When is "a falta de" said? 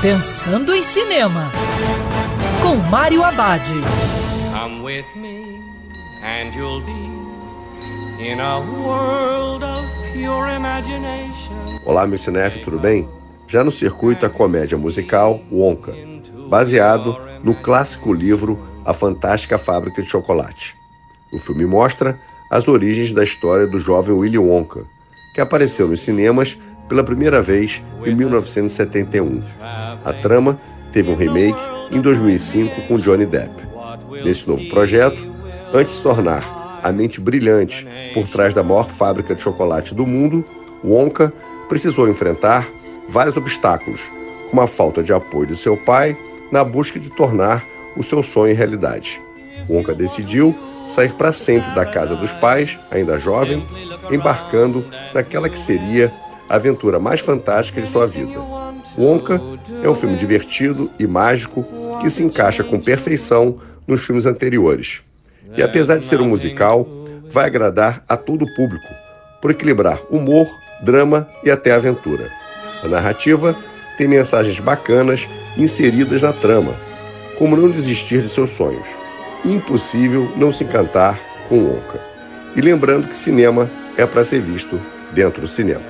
44.62-45.12